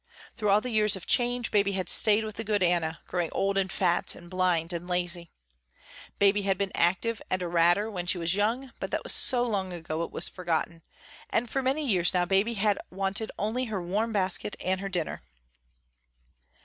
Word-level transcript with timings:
Through 0.35 0.49
all 0.49 0.61
the 0.61 0.71
years 0.71 0.95
of 0.95 1.05
change, 1.05 1.51
Baby 1.51 1.73
had 1.73 1.87
stayed 1.87 2.23
with 2.23 2.35
the 2.37 2.43
good 2.43 2.63
Anna, 2.63 3.01
growing 3.05 3.29
old 3.33 3.55
and 3.55 3.71
fat 3.71 4.15
and 4.15 4.31
blind 4.31 4.73
and 4.73 4.87
lazy. 4.87 5.29
Baby 6.17 6.41
had 6.41 6.57
been 6.57 6.71
active 6.73 7.21
and 7.29 7.39
a 7.43 7.47
ratter 7.47 7.87
when 7.87 8.07
she 8.07 8.17
was 8.17 8.33
young, 8.33 8.73
but 8.79 8.89
that 8.89 9.03
was 9.03 9.13
so 9.13 9.43
long 9.43 9.71
ago 9.71 10.01
it 10.01 10.09
was 10.09 10.27
forgotten, 10.27 10.81
and 11.29 11.51
for 11.51 11.61
many 11.61 11.85
years 11.87 12.15
now 12.15 12.25
Baby 12.25 12.55
had 12.55 12.79
wanted 12.89 13.31
only 13.37 13.65
her 13.65 13.79
warm 13.79 14.11
basket 14.11 14.55
and 14.59 14.79
her 14.81 14.89
dinner. 14.89 15.21